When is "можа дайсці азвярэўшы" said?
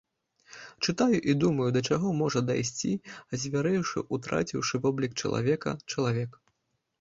2.21-4.05